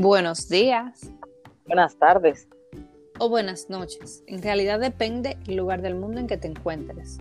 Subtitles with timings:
[0.00, 1.12] Buenos días.
[1.66, 2.48] Buenas tardes.
[3.18, 4.22] O buenas noches.
[4.28, 7.18] En realidad depende el lugar del mundo en que te encuentres.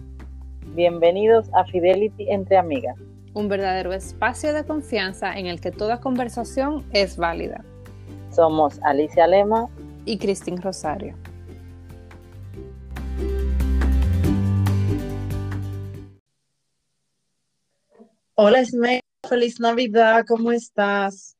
[0.75, 2.95] Bienvenidos a Fidelity entre amigas.
[3.33, 7.65] Un verdadero espacio de confianza en el que toda conversación es válida.
[8.29, 9.69] Somos Alicia Lema
[10.05, 11.15] y Cristín Rosario.
[18.35, 21.36] Hola Esme, feliz Navidad, ¿cómo estás?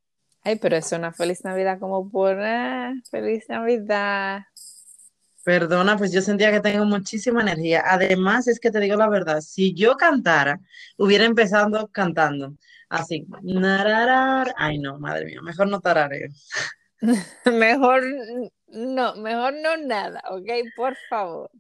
[0.48, 4.44] Ay, pero es una feliz Navidad como por ah, feliz Navidad.
[5.44, 7.84] Perdona, pues yo sentía que tengo muchísima energía.
[7.86, 10.62] Además, es que te digo la verdad, si yo cantara,
[10.98, 12.56] hubiera empezado cantando
[12.88, 13.28] así.
[14.56, 16.30] Ay, no, madre mía, mejor no tarareo.
[17.46, 18.04] mejor
[18.68, 20.50] no, mejor no nada, ¿ok?
[20.78, 21.52] Por favor.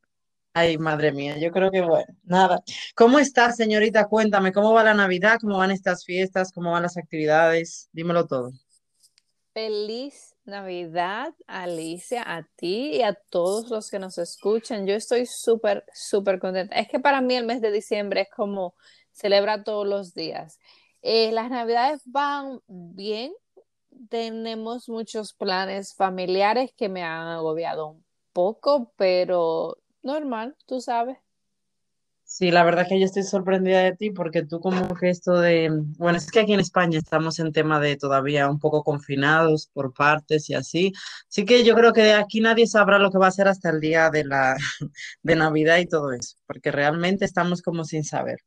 [0.53, 2.61] Ay, madre mía, yo creo que bueno, nada.
[2.95, 4.05] ¿Cómo estás, señorita?
[4.07, 5.39] Cuéntame, ¿cómo va la Navidad?
[5.41, 6.53] ¿Cómo van estas fiestas?
[6.53, 7.89] ¿Cómo van las actividades?
[7.91, 8.53] Dímelo todo.
[9.57, 14.85] Feliz Navidad, Alicia, a ti y a todos los que nos escuchan.
[14.85, 16.75] Yo estoy súper, súper contenta.
[16.75, 18.75] Es que para mí el mes de diciembre es como
[19.11, 20.59] celebra todos los días.
[21.01, 23.33] Eh, las Navidades van bien.
[24.09, 31.17] Tenemos muchos planes familiares que me han agobiado un poco, pero normal, tú sabes.
[32.37, 35.71] Sí, la verdad que yo estoy sorprendida de ti porque tú como que esto de,
[35.97, 39.91] bueno, es que aquí en España estamos en tema de todavía un poco confinados por
[39.91, 40.93] partes y así,
[41.27, 43.79] así que yo creo que aquí nadie sabrá lo que va a ser hasta el
[43.79, 44.55] día de la
[45.23, 48.37] de Navidad y todo eso, porque realmente estamos como sin saber.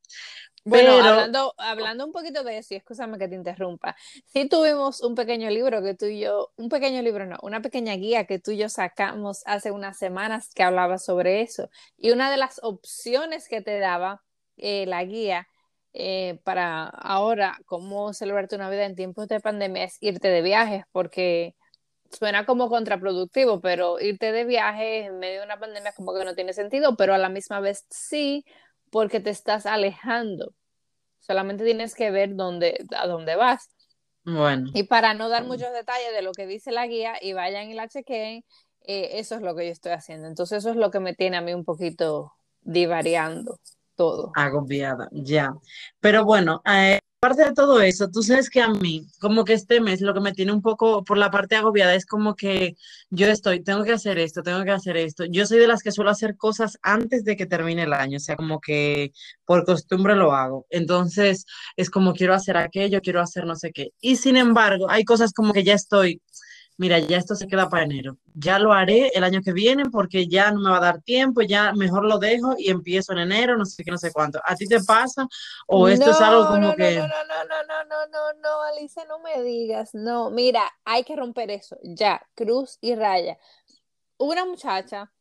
[0.64, 5.14] Bueno, hablando, hablando un poquito de eso, y escúchame que te interrumpa, sí tuvimos un
[5.14, 8.50] pequeño libro que tú y yo, un pequeño libro no, una pequeña guía que tú
[8.50, 11.70] y yo sacamos hace unas semanas que hablaba sobre eso.
[11.97, 14.22] Y una de las opciones que te daba
[14.56, 15.48] eh, la guía
[15.92, 20.84] eh, para ahora, cómo celebrar tu Navidad en tiempos de pandemia es irte de viajes,
[20.92, 21.55] porque
[22.11, 26.34] suena como contraproductivo, pero irte de viaje en medio de una pandemia como que no
[26.34, 28.44] tiene sentido, pero a la misma vez sí
[28.91, 30.53] porque te estás alejando.
[31.21, 33.71] Solamente tienes que ver dónde, a dónde vas.
[34.25, 34.71] Bueno.
[34.75, 37.75] Y para no dar muchos detalles de lo que dice la guía y vayan y
[37.75, 38.45] la chequeen,
[38.83, 40.29] eh, eso es lo que yo estoy haciendo.
[40.29, 43.59] Entonces eso es lo que me tiene a mí un poquito divariando
[43.95, 44.33] todo.
[44.34, 45.55] Agobiada, ya.
[46.00, 49.78] Pero bueno, eh, Aparte de todo eso, tú sabes que a mí, como que este
[49.82, 52.76] mes, lo que me tiene un poco por la parte agobiada es como que
[53.10, 55.26] yo estoy, tengo que hacer esto, tengo que hacer esto.
[55.26, 58.20] Yo soy de las que suelo hacer cosas antes de que termine el año, o
[58.20, 59.12] sea, como que
[59.44, 60.66] por costumbre lo hago.
[60.70, 61.44] Entonces,
[61.76, 63.91] es como quiero hacer aquello, quiero hacer no sé qué.
[64.00, 66.22] Y sin embargo, hay cosas como que ya estoy
[66.81, 68.17] mira, ya esto se queda para enero.
[68.33, 71.43] Ya lo haré el año que viene porque ya no me va a dar tiempo,
[71.43, 74.41] ya mejor lo dejo y empiezo en enero, no sé qué, no sé cuánto.
[74.43, 75.29] ¿A ti te pasa?
[75.67, 76.97] ¿O esto es algo como que...
[76.97, 79.91] No, no, no, no, no, no, no, no, Alicia, no me digas.
[79.93, 81.77] No, mira, hay que romper eso.
[81.83, 83.37] Ya, cruz y raya.
[84.17, 85.12] Una muchacha,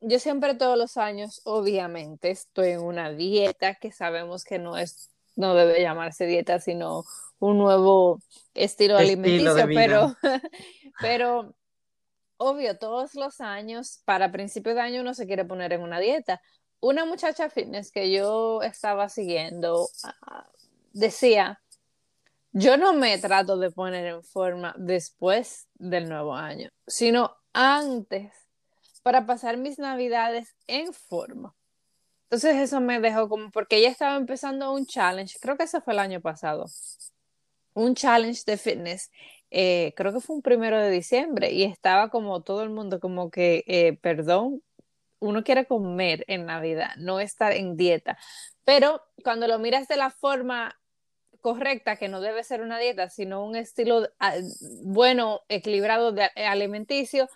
[0.00, 5.10] yo siempre todos los años, obviamente, estoy en una dieta que sabemos que no es,
[5.34, 7.02] no debe llamarse dieta, sino
[7.40, 8.20] un nuevo
[8.54, 10.14] estilo, alimenticio, pero,
[11.00, 11.54] pero
[12.36, 16.40] obvio, todos los años, para principio de año uno se quiere poner en una dieta.
[16.80, 20.46] Una muchacha fitness que yo estaba siguiendo ah,
[20.92, 21.62] decía,
[22.52, 28.32] yo no me trato de poner en forma después del nuevo año, sino antes,
[29.02, 31.54] para pasar mis navidades en forma.
[32.24, 35.94] Entonces eso me dejó como, porque ella estaba empezando un challenge, creo que eso fue
[35.94, 36.66] el año pasado,
[37.74, 39.10] un challenge de fitness,
[39.56, 43.30] eh, creo que fue un primero de diciembre y estaba como todo el mundo como
[43.30, 44.64] que, eh, perdón,
[45.20, 48.18] uno quiere comer en Navidad, no estar en dieta,
[48.64, 50.76] pero cuando lo miras de la forma
[51.40, 54.34] correcta, que no debe ser una dieta, sino un estilo ah,
[54.82, 57.28] bueno, equilibrado alimenticio,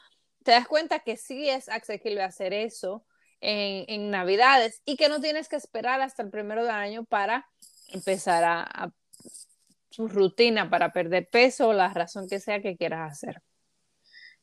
[0.42, 3.04] te das cuenta que sí es accesible hacer eso
[3.40, 7.46] en, Navidades y que no tienes que esperar hasta el primero de año para
[7.92, 8.90] empezar a
[9.98, 13.42] rutina para perder peso o la razón que sea que quieras hacer.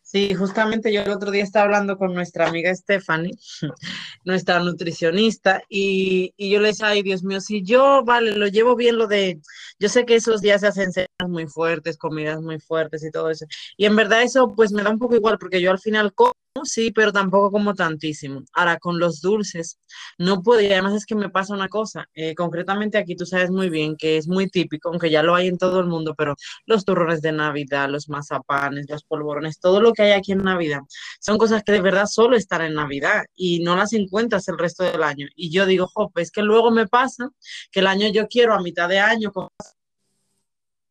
[0.02, 3.36] Sí, justamente yo el otro día estaba hablando con nuestra amiga Stephanie,
[4.24, 8.76] nuestra nutricionista, y, y, yo le decía, ay Dios mío, si yo, vale, lo llevo
[8.76, 9.42] bien lo de,
[9.80, 13.32] yo sé que esos días se hacen cenas muy fuertes, comidas muy fuertes y todo
[13.32, 13.48] eso,
[13.78, 16.34] y en verdad eso pues me da un poco igual, porque yo al final como
[16.64, 18.44] sí, pero tampoco como tantísimo.
[18.54, 19.80] Ahora, con los dulces,
[20.18, 23.52] no puedo, y además es que me pasa una cosa, eh, concretamente aquí tú sabes
[23.52, 26.36] muy bien que es muy típico, aunque ya lo hay en todo el mundo, pero
[26.66, 30.82] los turrones de Navidad, los mazapanes, los polvorones, todo lo que hay aquí en Navidad,
[31.20, 34.84] son cosas que de verdad solo están en Navidad y no las encuentras el resto
[34.84, 35.28] del año.
[35.36, 37.30] Y yo digo, jope, es que luego me pasa
[37.72, 39.32] que el año yo quiero a mitad de año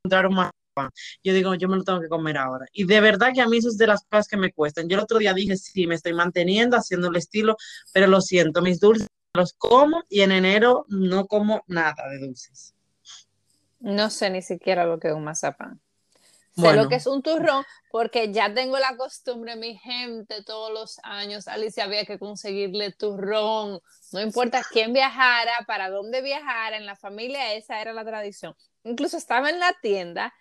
[0.05, 0.51] encontrar más
[1.23, 2.67] yo digo, yo me lo tengo que comer ahora.
[2.73, 4.89] Y de verdad que a mí eso es de las cosas que me cuestan.
[4.89, 7.57] Yo el otro día dije, sí, me estoy manteniendo, haciendo el estilo,
[7.93, 12.75] pero lo siento, mis dulces los como y en enero no como nada de dulces.
[13.81, 15.81] No sé ni siquiera lo que es un mazapán.
[16.57, 21.01] Sé lo que es un turrón porque ya tengo la costumbre, mi gente, todos los
[21.03, 23.81] años, Alicia había que conseguirle turrón,
[24.13, 28.55] no importa quién viajara, para dónde viajara, en la familia esa era la tradición.
[28.85, 30.33] Incluso estaba en la tienda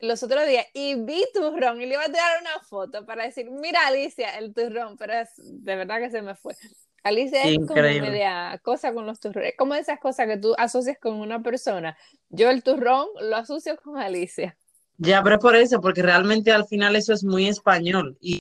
[0.00, 3.50] los otros días y vi turrón y le iba a tirar una foto para decir,
[3.50, 6.54] mira Alicia, el turrón, pero es, de verdad que se me fue.
[7.02, 11.14] Alicia es como media cosa con los turrones, como esas cosas que tú asocias con
[11.14, 11.96] una persona.
[12.28, 14.56] Yo el turrón lo asocio con Alicia.
[14.98, 18.18] Ya, pero es por eso, porque realmente al final eso es muy español.
[18.20, 18.40] Y,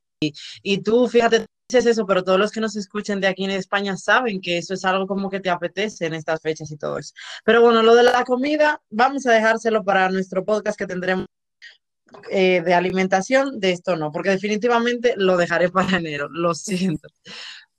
[0.61, 3.95] y, tú, fíjate, dices eso, pero todos los que nos escuchan de aquí en España
[3.95, 7.13] saben que eso es algo como que te apetece en estas fechas y todo eso.
[7.45, 11.27] Pero bueno, lo de la comida, vamos a dejárselo para nuestro podcast que tendremos
[12.31, 17.09] eh, de alimentación, de esto no, porque definitivamente lo dejaré para enero, lo siento.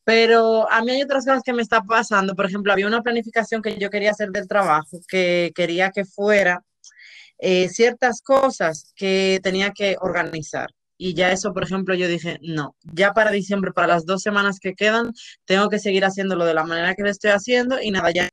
[0.04, 2.34] Pero a mí hay otras cosas que me está pasando.
[2.34, 6.64] Por ejemplo, había una planificación que yo quería hacer del trabajo, que quería que fuera
[7.38, 10.70] eh, ciertas cosas que tenía que organizar.
[10.98, 14.58] Y ya eso, por ejemplo, yo dije, no, ya para diciembre, para las dos semanas
[14.60, 15.12] que quedan,
[15.46, 18.28] tengo que seguir haciéndolo de la manera que lo estoy haciendo y nada, ya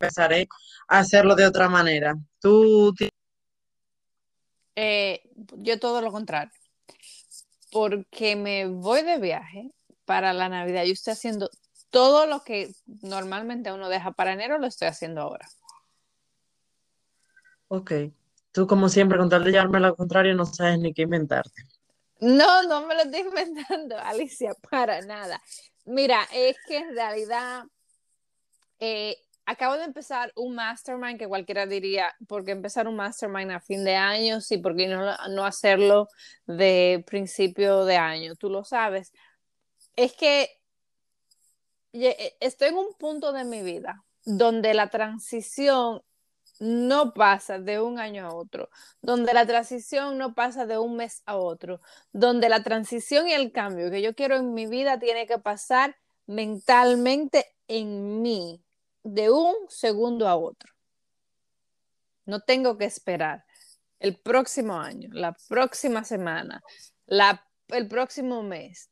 [0.00, 0.48] empezaré
[0.88, 2.14] a hacerlo de otra manera.
[2.40, 2.94] ¿Tú
[4.76, 5.22] eh,
[5.56, 6.52] yo todo lo contrario,
[7.72, 9.72] porque me voy de viaje
[10.04, 10.84] para la Navidad.
[10.84, 11.50] Yo estoy haciendo
[11.90, 15.48] todo lo que normalmente uno deja para enero, lo estoy haciendo ahora.
[17.68, 17.92] Ok.
[18.52, 21.62] Tú, como siempre, con tal de llevarme lo contrario, no sabes ni qué inventarte.
[22.20, 25.42] No, no me lo estoy inventando, Alicia, para nada.
[25.84, 27.64] Mira, es que en realidad
[28.78, 33.60] eh, acabo de empezar un mastermind que cualquiera diría, ¿por qué empezar un mastermind a
[33.60, 34.40] fin de año?
[34.40, 36.08] Sí, ¿por qué no, no hacerlo
[36.46, 38.34] de principio de año?
[38.34, 39.12] Tú lo sabes.
[39.94, 40.50] Es que
[41.92, 46.02] e, estoy en un punto de mi vida donde la transición
[46.58, 48.70] no pasa de un año a otro,
[49.02, 51.80] donde la transición no pasa de un mes a otro,
[52.12, 55.96] donde la transición y el cambio que yo quiero en mi vida tiene que pasar
[56.26, 58.65] mentalmente en mí,
[59.06, 60.72] de un segundo a otro.
[62.24, 63.44] No tengo que esperar
[64.00, 66.62] el próximo año, la próxima semana,
[67.06, 68.90] la, el próximo mes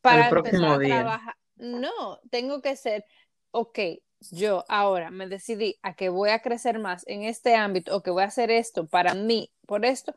[0.00, 1.34] para empezar a trabajar.
[1.56, 3.04] No, tengo que ser,
[3.50, 3.78] ok,
[4.30, 8.10] yo ahora me decidí a que voy a crecer más en este ámbito o que
[8.10, 10.14] voy a hacer esto para mí, por esto,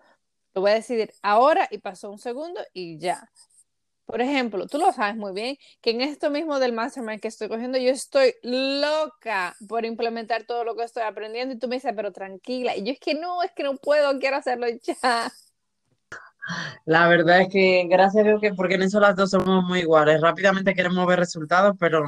[0.54, 3.28] lo voy a decidir ahora y pasó un segundo y ya.
[4.12, 7.48] Por ejemplo, tú lo sabes muy bien que en esto mismo del mastermind que estoy
[7.48, 11.94] cogiendo, yo estoy loca por implementar todo lo que estoy aprendiendo y tú me dices,
[11.96, 12.76] pero tranquila.
[12.76, 15.32] Y yo es que no, es que no puedo, quiero hacerlo ya.
[16.84, 19.80] La verdad es que gracias a Dios que porque en eso las dos somos muy
[19.80, 20.20] iguales.
[20.20, 22.04] Rápidamente queremos ver resultados, pero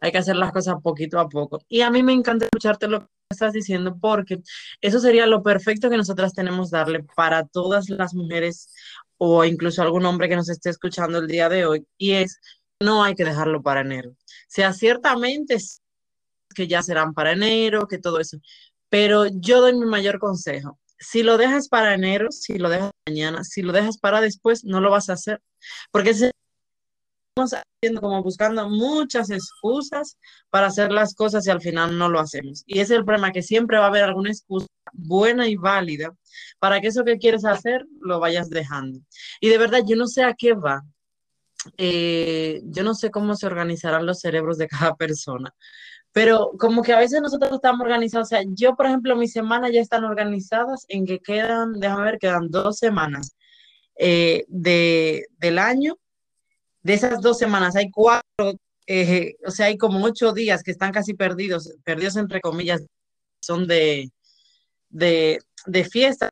[0.00, 1.60] hay que hacer las cosas poquito a poco.
[1.68, 4.40] Y a mí me encanta escucharte lo que estás diciendo porque
[4.80, 8.70] eso sería lo perfecto que nosotras tenemos darle para todas las mujeres
[9.24, 12.40] o incluso algún hombre que nos esté escuchando el día de hoy, y es,
[12.80, 14.16] no hay que dejarlo para enero.
[14.48, 15.58] Sea, ciertamente
[16.52, 18.38] que ya serán para enero, que todo eso,
[18.88, 20.80] pero yo doy mi mayor consejo.
[20.98, 24.80] Si lo dejas para enero, si lo dejas mañana, si lo dejas para después, no
[24.80, 25.40] lo vas a hacer,
[25.92, 26.14] porque
[27.34, 30.18] haciendo como buscando muchas excusas
[30.50, 32.62] para hacer las cosas y al final no lo hacemos.
[32.66, 36.14] Y ese es el problema, que siempre va a haber alguna excusa buena y válida
[36.58, 39.00] para que eso que quieres hacer lo vayas dejando.
[39.40, 40.82] Y de verdad, yo no sé a qué va.
[41.78, 45.54] Eh, yo no sé cómo se organizarán los cerebros de cada persona,
[46.10, 49.70] pero como que a veces nosotros estamos organizados, o sea, yo por ejemplo, mis semanas
[49.72, 53.36] ya están organizadas en que quedan, déjame ver, quedan dos semanas
[53.96, 55.96] eh, de, del año.
[56.82, 60.92] De esas dos semanas hay cuatro, eh, o sea, hay como ocho días que están
[60.92, 62.82] casi perdidos, perdidos entre comillas,
[63.40, 64.10] son de,
[64.88, 66.30] de, de fiesta,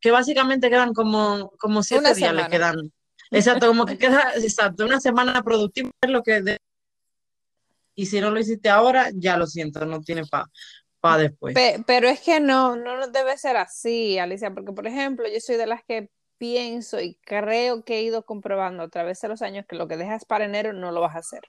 [0.00, 2.92] que básicamente quedan como, como siete días le quedan.
[3.30, 6.58] Exacto, como que queda, exacto, una semana productiva es lo que...
[7.94, 10.50] y si no lo hiciste ahora, ya lo siento, no tiene para
[11.00, 11.54] pa después.
[11.86, 15.66] pero es que no, no debe ser así, Alicia, porque por ejemplo, yo soy de
[15.66, 16.10] las que
[16.42, 19.96] pienso y creo que he ido comprobando a través de los años que lo que
[19.96, 21.42] dejas para enero no lo vas a hacer.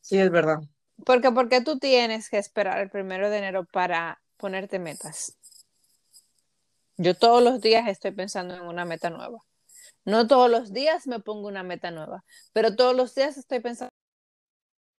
[0.00, 0.60] Sí, es verdad.
[1.04, 5.36] Porque, porque tú tienes que esperar el primero de enero para ponerte metas.
[6.98, 9.40] Yo todos los días estoy pensando en una meta nueva.
[10.04, 12.22] No todos los días me pongo una meta nueva,
[12.52, 13.90] pero todos los días estoy pensando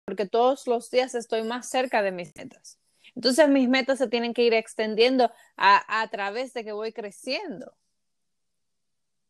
[0.05, 2.77] porque todos los días estoy más cerca de mis metas.
[3.15, 7.73] Entonces mis metas se tienen que ir extendiendo a, través de que voy creciendo.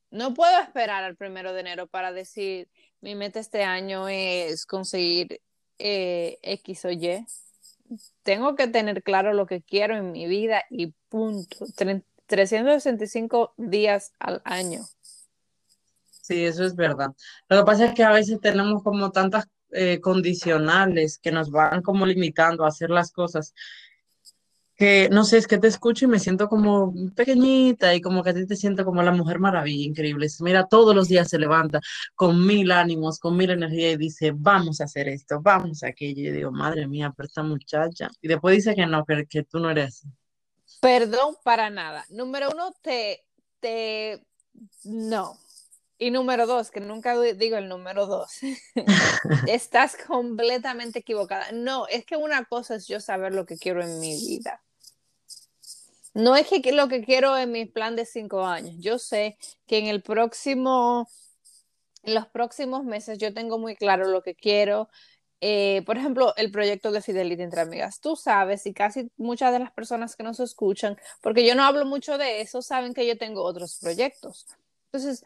[0.09, 2.69] No puedo esperar al primero de enero para decir,
[3.01, 5.41] mi meta este año es conseguir
[5.79, 7.25] eh, X o Y.
[8.21, 11.65] Tengo que tener claro lo que quiero en mi vida y punto.
[12.27, 14.83] 365 días al año.
[16.23, 17.13] Sí, eso es verdad.
[17.49, 21.81] Lo que pasa es que a veces tenemos como tantas eh, condicionales que nos van
[21.81, 23.53] como limitando a hacer las cosas
[24.75, 28.31] que no sé, es que te escucho y me siento como pequeñita y como que
[28.31, 30.27] a ti te siento como la mujer maravilla, increíble.
[30.39, 31.79] Mira, todos los días se levanta
[32.15, 36.21] con mil ánimos, con mil energía y dice, vamos a hacer esto, vamos a aquello.
[36.21, 38.09] Y yo digo, madre mía, pero esta muchacha.
[38.21, 40.07] Y después dice que no, que, que tú no eres.
[40.81, 42.05] Perdón, para nada.
[42.09, 43.23] Número uno, te,
[43.59, 44.25] te,
[44.85, 45.37] no.
[45.97, 48.39] Y número dos, que nunca digo el número dos,
[49.47, 51.51] estás completamente equivocada.
[51.51, 54.61] No, es que una cosa es yo saber lo que quiero en mi vida.
[56.13, 58.75] No es que lo que quiero en mi plan de cinco años.
[58.79, 61.09] Yo sé que en el próximo,
[62.03, 64.89] en los próximos meses yo tengo muy claro lo que quiero.
[65.41, 67.99] Eh, por ejemplo, el proyecto de Fidelity entre amigas.
[67.99, 71.85] Tú sabes, y casi muchas de las personas que nos escuchan, porque yo no hablo
[71.85, 74.47] mucho de eso, saben que yo tengo otros proyectos.
[74.85, 75.25] Entonces,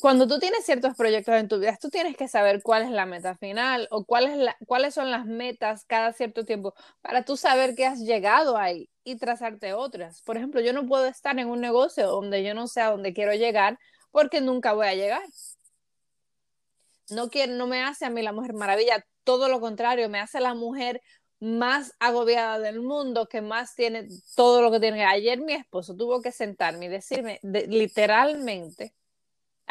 [0.00, 3.06] cuando tú tienes ciertos proyectos en tu vida, tú tienes que saber cuál es la
[3.06, 8.00] meta final o cuáles son las metas cada cierto tiempo para tú saber que has
[8.00, 10.22] llegado ahí y trazarte otras.
[10.22, 13.12] Por ejemplo, yo no puedo estar en un negocio donde yo no sé a dónde
[13.12, 13.78] quiero llegar
[14.10, 15.22] porque nunca voy a llegar.
[17.10, 20.40] No, quiero, no me hace a mí la mujer maravilla, todo lo contrario, me hace
[20.40, 21.02] la mujer
[21.40, 25.04] más agobiada del mundo, que más tiene todo lo que tiene.
[25.04, 28.94] Ayer mi esposo tuvo que sentarme y decirme literalmente,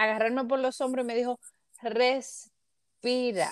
[0.04, 1.40] agarrarme por los hombros y me dijo,
[1.82, 3.52] respira.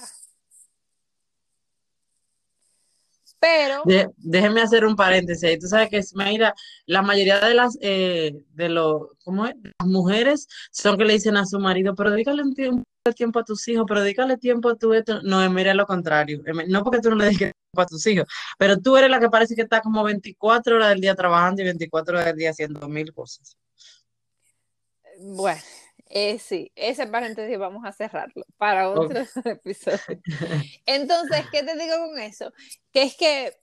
[3.39, 3.83] Pero.
[4.17, 5.59] déjeme hacer un paréntesis.
[5.59, 6.55] Tú sabes que, mira,
[6.87, 9.53] la mayoría de las eh, de los, ¿cómo es?
[9.79, 12.83] Las mujeres son que le dicen a su marido, pero dígale un tiempo,
[13.15, 14.91] tiempo a tus hijos, pero dígale tiempo a tu
[15.23, 16.41] No, mira lo contrario.
[16.67, 18.27] No porque tú no le digas tiempo a tus hijos,
[18.57, 21.65] pero tú eres la que parece que está como 24 horas del día trabajando y
[21.65, 23.55] 24 horas del día haciendo mil cosas.
[25.19, 25.61] Bueno,
[26.09, 30.21] eh, sí, ese paréntesis vamos a cerrarlo para otro episodio.
[30.85, 32.51] Entonces, ¿qué te digo con eso?
[32.91, 33.53] Que es que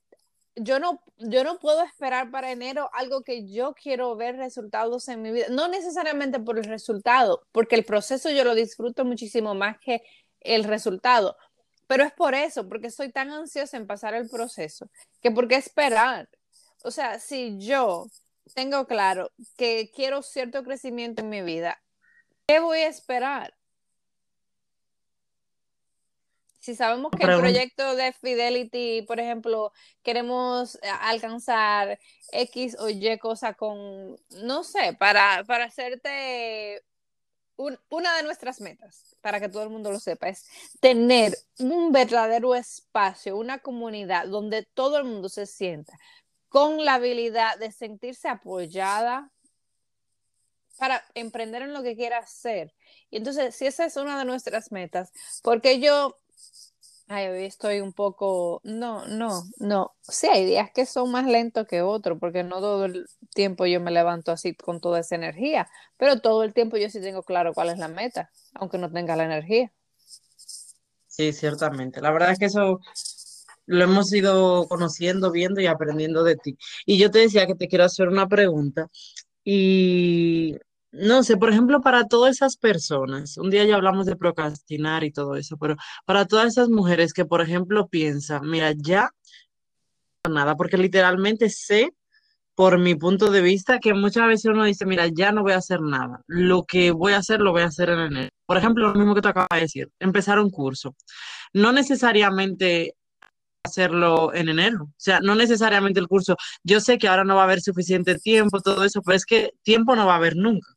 [0.57, 5.23] yo no, yo no puedo esperar para enero algo que yo quiero ver resultados en
[5.23, 9.79] mi vida, no necesariamente por el resultado, porque el proceso yo lo disfruto muchísimo más
[9.79, 10.03] que
[10.41, 11.37] el resultado,
[11.87, 15.57] pero es por eso, porque estoy tan ansiosa en pasar el proceso, que por qué
[15.57, 16.29] esperar.
[16.85, 18.07] O sea, si yo
[18.55, 21.81] tengo claro que quiero cierto crecimiento en mi vida
[22.47, 23.55] ¿Qué voy a esperar?
[26.65, 29.71] Si sabemos que el proyecto de Fidelity, por ejemplo,
[30.03, 31.99] queremos eh, alcanzar
[32.33, 36.83] X o Y cosa con, no sé, para, para hacerte
[37.57, 40.49] una de nuestras metas, para que todo el mundo lo sepa, es
[40.81, 45.99] tener un verdadero espacio, una comunidad donde todo el mundo se sienta
[46.49, 49.31] con la habilidad de sentirse apoyada,
[50.79, 52.75] para emprender en lo que quiera hacer.
[53.11, 55.13] Y entonces, si esa es una de nuestras metas,
[55.43, 56.19] porque yo,
[57.09, 61.67] ay, hoy estoy un poco, no, no, no, sí hay días que son más lentos
[61.67, 65.69] que otros, porque no todo el tiempo yo me levanto así con toda esa energía,
[65.97, 69.17] pero todo el tiempo yo sí tengo claro cuál es la meta, aunque no tenga
[69.17, 69.73] la energía.
[71.07, 72.01] Sí, ciertamente.
[72.01, 72.81] La verdad es que eso
[73.67, 76.59] lo hemos ido conociendo, viendo y aprendiendo de ti.
[76.87, 78.91] Y yo te decía que te quiero hacer una pregunta
[79.45, 80.57] y
[80.93, 85.13] no sé, por ejemplo, para todas esas personas, un día ya hablamos de procrastinar y
[85.13, 89.11] todo eso, pero para todas esas mujeres que, por ejemplo, piensan, mira, ya
[90.31, 91.91] nada, porque literalmente sé,
[92.55, 95.59] por mi punto de vista, que muchas veces uno dice, mira, ya no voy a
[95.59, 98.31] hacer nada, lo que voy a hacer lo voy a hacer en enero.
[98.47, 100.95] Por ejemplo, lo mismo que te acabas de decir, empezar un curso.
[101.53, 102.95] No necesariamente
[103.65, 104.85] hacerlo en enero.
[104.85, 106.37] O sea, no necesariamente el curso.
[106.63, 109.53] Yo sé que ahora no va a haber suficiente tiempo, todo eso, pero es que
[109.63, 110.69] tiempo no va a haber nunca.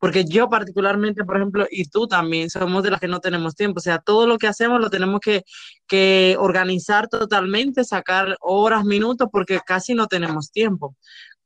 [0.00, 3.78] Porque yo particularmente, por ejemplo, y tú también, somos de las que no tenemos tiempo.
[3.78, 5.42] O sea, todo lo que hacemos lo tenemos que,
[5.86, 10.96] que organizar totalmente, sacar horas, minutos, porque casi no tenemos tiempo.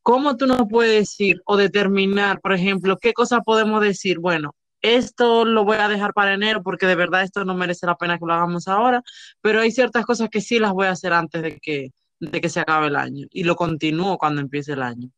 [0.02, 4.19] ¿Cómo tú no puedes decir o determinar, por ejemplo, qué cosa podemos decir?
[4.19, 7.97] Bueno, esto lo voy a dejar para enero porque de verdad esto no merece la
[7.97, 9.03] pena que lo hagamos ahora,
[9.41, 12.49] pero hay ciertas cosas que sí las voy a hacer antes de que, de que
[12.49, 15.11] se acabe el año y lo continúo cuando empiece el año.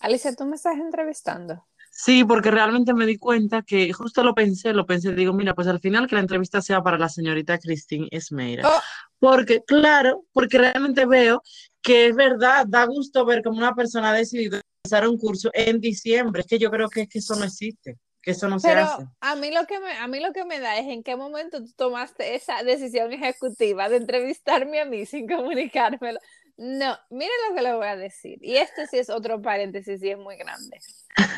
[0.00, 1.66] Alicia, ¿tú me estás entrevistando?
[1.92, 5.66] Sí, porque realmente me di cuenta que justo lo pensé, lo pensé, digo, mira, pues
[5.66, 8.68] al final que la entrevista sea para la señorita Christine Esmeira.
[8.68, 8.80] Oh.
[9.18, 11.42] Porque, claro, porque realmente veo
[11.82, 15.80] que es verdad, da gusto ver cómo una persona ha decidido empezar un curso en
[15.80, 16.40] diciembre.
[16.40, 19.06] Es que yo creo que, que eso no existe, que eso no se hace.
[19.20, 21.64] A mí, lo que me, a mí lo que me da es en qué momento
[21.64, 26.20] tú tomaste esa decisión ejecutiva de entrevistarme a mí sin comunicármelo.
[26.56, 28.38] No, mire lo que le voy a decir.
[28.42, 30.78] Y este sí es otro paréntesis y es muy grande.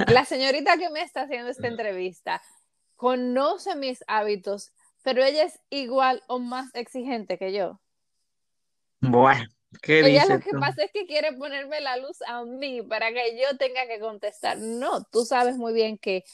[0.09, 2.43] La señorita que me está haciendo esta entrevista
[2.97, 4.73] conoce mis hábitos,
[5.03, 7.81] pero ella es igual o más exigente que yo.
[9.01, 9.45] Bueno.
[9.81, 13.41] ¿Qué Ella lo que pasa es que quiere ponerme la luz a mí para que
[13.41, 14.59] yo tenga que contestar.
[14.59, 16.25] No, tú sabes muy bien que,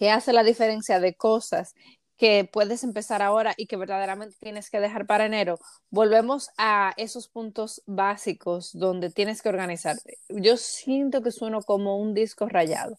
[0.00, 1.74] que hace la diferencia de cosas
[2.16, 5.58] que puedes empezar ahora y que verdaderamente tienes que dejar para enero.
[5.90, 10.16] Volvemos a esos puntos básicos donde tienes que organizarte.
[10.30, 12.98] Yo siento que sueno como un disco rayado,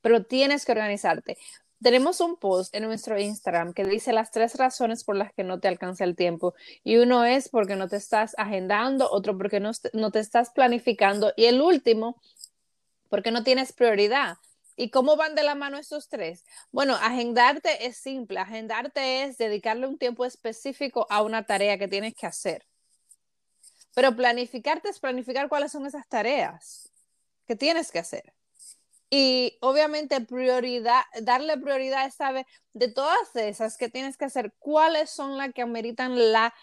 [0.00, 1.36] pero tienes que organizarte.
[1.82, 5.60] Tenemos un post en nuestro Instagram que dice las tres razones por las que no
[5.60, 6.54] te alcanza el tiempo.
[6.82, 11.34] Y uno es porque no te estás agendando, otro porque no, no te estás planificando
[11.36, 12.16] y el último
[13.10, 14.38] porque no tienes prioridad.
[14.80, 16.44] ¿Y cómo van de la mano estos tres?
[16.70, 18.38] Bueno, agendarte es simple.
[18.38, 22.64] Agendarte es dedicarle un tiempo específico a una tarea que tienes que hacer.
[23.96, 26.92] Pero planificarte es planificar cuáles son esas tareas
[27.48, 28.32] que tienes que hacer.
[29.10, 32.46] Y obviamente prioridad, darle prioridad, ¿sabes?
[32.72, 36.54] De todas esas que tienes que hacer, ¿cuáles son las que ameritan la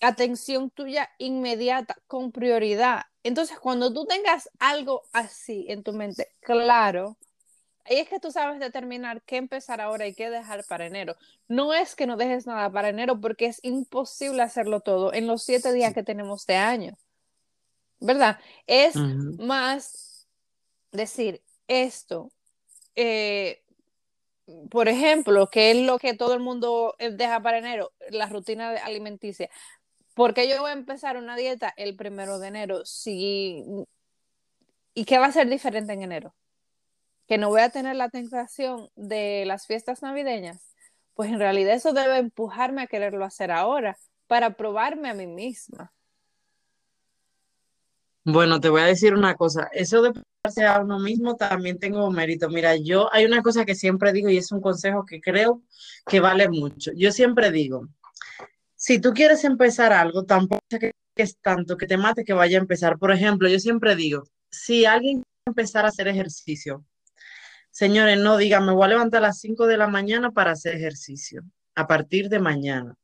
[0.00, 3.02] atención tuya inmediata con prioridad?
[3.22, 7.16] Entonces, cuando tú tengas algo así en tu mente, claro,
[7.84, 11.16] ahí es que tú sabes determinar qué empezar ahora y qué dejar para enero.
[11.48, 15.42] No es que no dejes nada para enero porque es imposible hacerlo todo en los
[15.42, 16.96] siete días que tenemos de año,
[17.98, 18.38] ¿verdad?
[18.66, 20.26] Es más
[20.92, 22.30] decir esto,
[22.96, 23.62] eh,
[24.70, 28.70] por ejemplo, que es lo que todo el mundo eh, deja para enero, la rutina
[28.84, 29.48] alimenticia.
[30.14, 32.84] Porque yo voy a empezar una dieta el primero de enero?
[32.84, 33.64] Si...
[34.94, 36.34] ¿Y qué va a ser diferente en enero?
[37.26, 40.74] Que no voy a tener la tentación de las fiestas navideñas.
[41.14, 45.92] Pues en realidad eso debe empujarme a quererlo hacer ahora para probarme a mí misma.
[48.24, 52.10] Bueno, te voy a decir una cosa, eso de probarse a uno mismo también tengo
[52.10, 52.50] mérito.
[52.50, 55.62] Mira, yo hay una cosa que siempre digo y es un consejo que creo
[56.06, 56.92] que vale mucho.
[56.94, 57.88] Yo siempre digo,
[58.80, 60.62] si tú quieres empezar algo, tampoco
[61.14, 62.98] es tanto que te mate que vaya a empezar.
[62.98, 66.82] Por ejemplo, yo siempre digo, si alguien quiere empezar a hacer ejercicio,
[67.70, 70.76] señores, no digan, me voy a levantar a las 5 de la mañana para hacer
[70.76, 71.42] ejercicio,
[71.74, 72.94] a partir de mañana.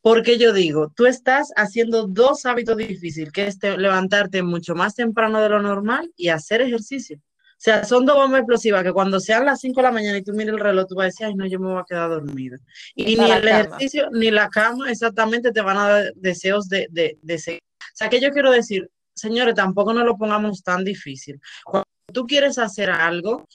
[0.00, 5.40] Porque yo digo, tú estás haciendo dos hábitos difíciles, que es levantarte mucho más temprano
[5.40, 7.20] de lo normal y hacer ejercicio.
[7.62, 10.24] O sea, son dos bombas explosivas que cuando sean las 5 de la mañana y
[10.24, 12.10] tú mires el reloj, tú vas a decir, ay, no, yo me voy a quedar
[12.10, 12.58] dormida.
[12.96, 17.18] Y, ni el ejercicio ni la cama exactamente te van a dar deseos de, de,
[17.22, 17.60] de seguir.
[17.80, 21.40] O sea, que yo quiero decir, señores, tampoco nos lo pongamos tan difícil.
[21.64, 23.46] Cuando tú quieres hacer algo,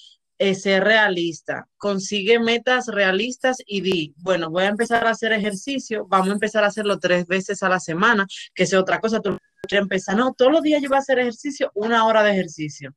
[0.56, 6.30] ser realista, consigue metas realistas y di, bueno, voy a empezar a hacer ejercicio, vamos
[6.30, 9.38] a empezar a hacerlo tres veces a la semana, que sea otra cosa, tú
[9.70, 12.96] empezar, no, todos los días yo voy a hacer ejercicio, una hora de ejercicio.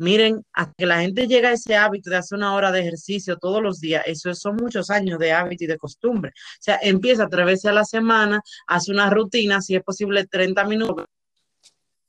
[0.00, 3.36] Miren, a que la gente llega a ese hábito de hacer una hora de ejercicio
[3.36, 6.30] todos los días, eso son muchos años de hábito y de costumbre.
[6.30, 10.64] O sea, empieza tres veces a la semana, hace una rutina, si es posible 30
[10.64, 11.04] minutos,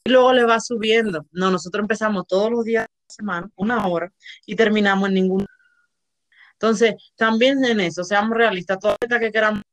[0.05, 1.25] y luego le va subiendo.
[1.33, 4.09] No, nosotros empezamos todos los días semana, una hora,
[4.45, 5.45] y terminamos en ningún.
[6.53, 9.63] Entonces, también en eso, seamos realistas, toda vez que queramos,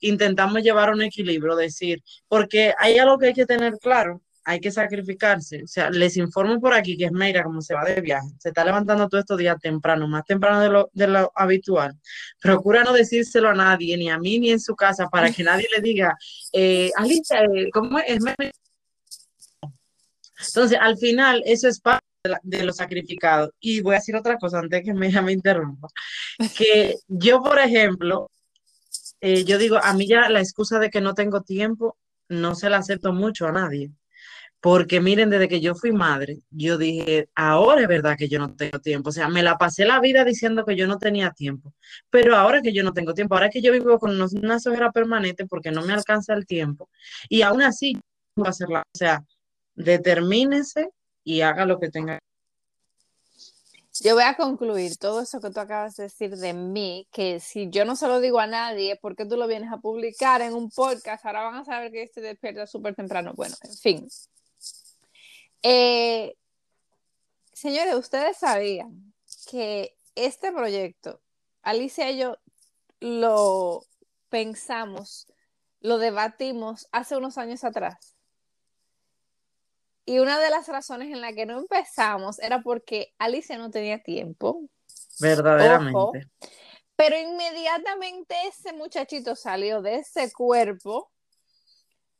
[0.00, 4.70] intentamos llevar un equilibrio, decir, porque hay algo que hay que tener claro, hay que
[4.70, 5.62] sacrificarse.
[5.64, 8.48] O sea, les informo por aquí que es Meira, como se va de viaje, se
[8.48, 11.98] está levantando todos estos días temprano, más temprano de lo, de lo habitual.
[12.40, 15.68] Procura no decírselo a nadie, ni a mí ni en su casa, para que nadie
[15.74, 16.16] le diga,
[16.52, 18.18] eh, Alicia, eh, ¿cómo es?
[20.48, 22.04] Entonces, al final, eso es parte
[22.42, 23.52] de, lo sacrificado.
[23.60, 25.88] Y voy a decir otra cosa antes que me, me interrumpa.
[26.56, 28.30] Que yo, por ejemplo,
[29.20, 31.96] eh, yo digo, a mí ya la excusa de que no tengo tiempo,
[32.28, 33.92] no se la acepto mucho a nadie.
[34.62, 38.54] Porque miren, desde que yo fui madre, yo dije, ahora es verdad que yo no
[38.54, 39.08] tengo tiempo.
[39.08, 41.74] O sea, me la pasé la vida diciendo que yo no tenía tiempo.
[42.10, 45.46] Pero ahora que yo no tengo tiempo, ahora que yo vivo con una sojera permanente
[45.46, 46.88] porque no me alcanza el tiempo.
[47.28, 48.00] Y aún así,
[48.36, 48.84] voy a hacerla.
[48.94, 49.24] O sea,
[49.74, 50.90] determínese
[51.24, 52.20] y haga lo que tenga.
[54.00, 57.68] Yo voy a concluir todo eso que tú acabas de decir de mí, que si
[57.68, 60.54] yo no se lo digo a nadie, ¿por qué tú lo vienes a publicar en
[60.54, 61.26] un podcast?
[61.26, 63.32] Ahora van a saber que este despierta súper temprano.
[63.34, 64.08] Bueno, en fin.
[65.62, 66.36] Eh,
[67.52, 69.14] señores, ustedes sabían
[69.50, 71.20] que este proyecto,
[71.62, 72.36] Alicia y yo
[73.00, 73.82] lo
[74.28, 75.26] pensamos
[75.82, 78.16] lo debatimos hace unos años atrás.
[80.04, 84.02] Y una de las razones en la que no empezamos era porque Alicia no tenía
[84.02, 84.62] tiempo.
[85.20, 86.28] Verdaderamente.
[86.96, 91.10] pero inmediatamente ese muchachito salió de ese cuerpo.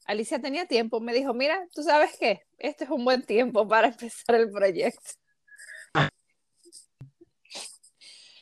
[0.07, 3.89] Alicia tenía tiempo, me dijo, mira, tú sabes qué, este es un buen tiempo para
[3.89, 5.13] empezar el proyecto.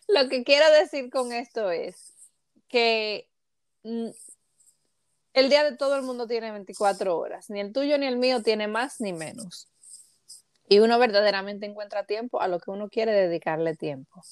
[0.08, 2.14] Lo que quiero decir con esto es
[2.68, 3.28] que
[3.82, 8.42] el día de todo el mundo tiene 24 horas, ni el tuyo ni el mío
[8.42, 9.68] tiene más ni menos.
[10.68, 14.22] Y uno verdaderamente encuentra tiempo a lo que uno quiere dedicarle tiempo.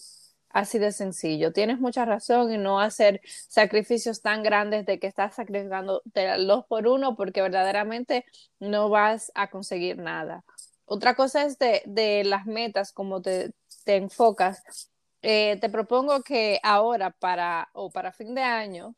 [0.51, 1.53] Así de sencillo.
[1.53, 6.87] Tienes mucha razón en no hacer sacrificios tan grandes de que estás sacrificando dos por
[6.89, 8.25] uno porque verdaderamente
[8.59, 10.45] no vas a conseguir nada.
[10.87, 13.53] Otra cosa es de, las metas, como te,
[13.87, 14.63] enfocas.
[15.23, 18.95] Eh, te propongo que ahora para o para fin de año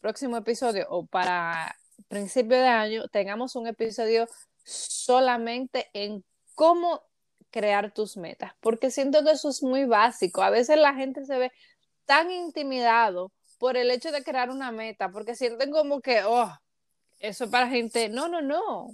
[0.00, 1.76] próximo episodio o para
[2.08, 4.26] principio de año tengamos un episodio
[4.64, 7.02] solamente en cómo
[7.50, 10.42] crear tus metas, porque siento que eso es muy básico.
[10.42, 11.52] A veces la gente se ve
[12.04, 16.50] tan intimidado por el hecho de crear una meta, porque sienten como que, oh,
[17.18, 18.88] eso para gente, no, no, no.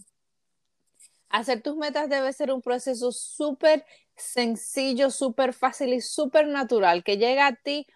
[1.29, 3.85] Hacer tus metas debe ser un proceso súper
[4.17, 7.87] sencillo, súper fácil y súper natural, que llega a ti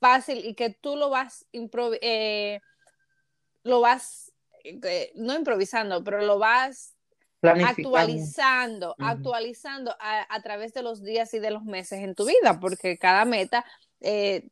[0.00, 2.60] fácil y que tú lo vas, eh,
[3.62, 4.32] lo vas,
[4.64, 6.95] eh, no improvisando, pero lo vas
[7.48, 12.98] actualizando, actualizando a, través de los días y de los meses en tu vida, porque
[12.98, 13.64] cada meta
[14.00, 14.48] eh,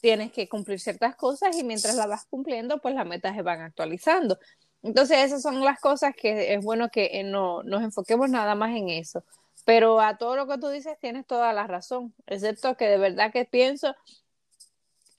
[0.00, 3.60] tienes que cumplir ciertas cosas y mientras la vas cumpliendo, pues las metas se van
[3.60, 4.38] actualizando.
[4.82, 8.90] Entonces, esas son las cosas que es bueno que no nos enfoquemos nada más en
[8.90, 9.24] eso.
[9.64, 13.32] Pero a todo lo que tú dices tienes toda la razón, excepto que de verdad
[13.32, 13.94] que pienso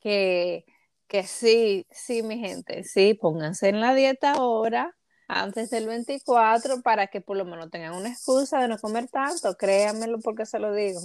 [0.02, 0.66] que,
[1.08, 4.96] que sí, sí, mi gente, sí, pónganse en la dieta ahora,
[5.28, 9.56] antes del 24, para que por lo menos tengan una excusa de no comer tanto,
[9.56, 11.02] créanmelo porque se lo digo.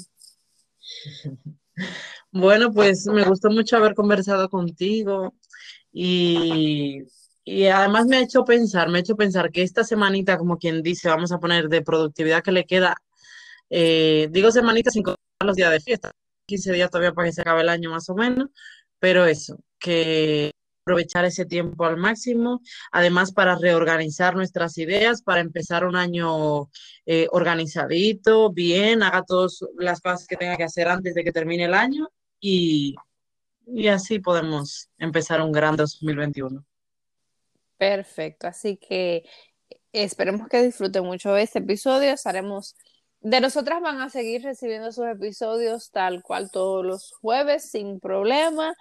[2.33, 5.35] Bueno, pues me gustó mucho haber conversado contigo
[5.93, 7.05] y,
[7.45, 10.83] y, además me ha hecho pensar, me ha hecho pensar que esta semanita, como quien
[10.83, 12.97] dice, vamos a poner de productividad que le queda,
[13.71, 15.05] eh, digo semanita sin
[15.43, 16.13] los días de fiesta,
[16.47, 18.51] 15 días todavía para que se acabe el año más o menos,
[18.99, 20.53] pero eso, que
[20.83, 22.61] aprovechar ese tiempo al máximo,
[22.93, 26.71] además para reorganizar nuestras ideas, para empezar un año
[27.07, 31.65] eh, organizadito, bien, haga todas las cosas que tenga que hacer antes de que termine
[31.65, 32.09] el año
[32.41, 32.95] y,
[33.67, 36.65] y así podemos empezar un gran 2021.
[37.77, 39.25] Perfecto, así que
[39.93, 42.77] esperemos que disfruten mucho este episodio, estaremos
[43.23, 48.75] de nosotras van a seguir recibiendo sus episodios tal cual todos los jueves sin problema,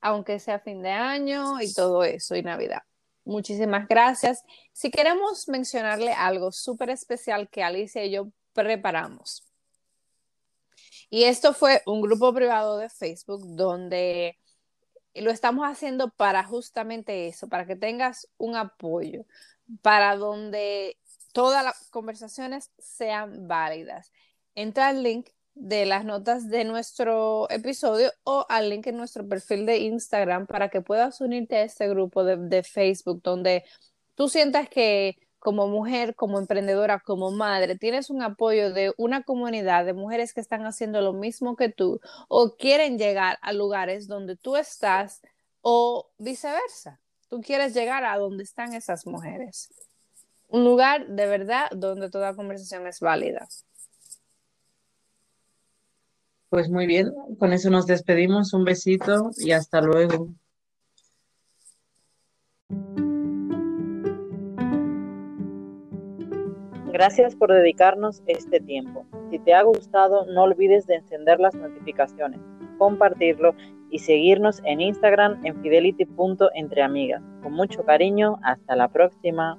[0.00, 2.82] aunque sea fin de año y todo eso y Navidad.
[3.24, 4.42] Muchísimas gracias.
[4.72, 9.46] Si queremos mencionarle algo súper especial que Alicia y yo preparamos.
[11.10, 14.38] Y esto fue un grupo privado de Facebook donde
[15.14, 19.24] lo estamos haciendo para justamente eso, para que tengas un apoyo,
[19.82, 20.96] para donde
[21.32, 24.12] todas las conversaciones sean válidas.
[24.54, 29.66] Entra al link de las notas de nuestro episodio o al link en nuestro perfil
[29.66, 33.64] de Instagram para que puedas unirte a este grupo de, Facebook donde
[34.14, 39.86] tú sientas que como mujer, como emprendedora, como madre, tienes un apoyo de una comunidad
[39.86, 44.36] de mujeres que están haciendo lo mismo que tú o quieren llegar a lugares donde
[44.36, 45.22] tú estás
[45.62, 47.00] o viceversa.
[47.28, 49.70] Tú quieres llegar a donde están esas mujeres
[50.50, 53.48] un lugar de verdad donde toda conversación es válida.
[56.50, 58.52] Pues muy bien, con eso nos despedimos.
[58.52, 60.28] Un besito y hasta luego.
[66.92, 69.06] Gracias por dedicarnos este tiempo.
[69.30, 72.40] Si te ha gustado, no olvides de encender las notificaciones,
[72.78, 73.54] compartirlo
[73.88, 77.22] y seguirnos en Instagram en fidelity.entreamigas.
[77.44, 79.56] Con mucho cariño, hasta la próxima.